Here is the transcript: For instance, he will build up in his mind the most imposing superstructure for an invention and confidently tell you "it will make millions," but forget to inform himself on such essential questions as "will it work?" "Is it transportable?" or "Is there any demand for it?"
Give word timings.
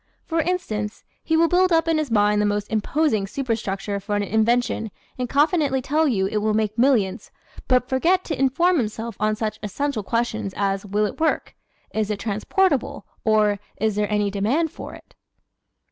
For 0.25 0.41
instance, 0.41 1.03
he 1.23 1.37
will 1.37 1.47
build 1.47 1.71
up 1.71 1.87
in 1.87 1.99
his 1.99 2.09
mind 2.09 2.41
the 2.41 2.45
most 2.47 2.71
imposing 2.71 3.27
superstructure 3.27 3.99
for 3.99 4.15
an 4.15 4.23
invention 4.23 4.89
and 5.19 5.29
confidently 5.29 5.79
tell 5.79 6.07
you 6.07 6.25
"it 6.25 6.37
will 6.37 6.55
make 6.55 6.75
millions," 6.75 7.29
but 7.67 7.87
forget 7.87 8.23
to 8.23 8.39
inform 8.39 8.77
himself 8.79 9.15
on 9.19 9.35
such 9.35 9.59
essential 9.61 10.01
questions 10.01 10.55
as 10.57 10.87
"will 10.87 11.05
it 11.05 11.19
work?" 11.19 11.55
"Is 11.93 12.09
it 12.09 12.17
transportable?" 12.19 13.05
or 13.23 13.59
"Is 13.79 13.95
there 13.95 14.11
any 14.11 14.31
demand 14.31 14.71
for 14.71 14.95
it?" 14.95 15.13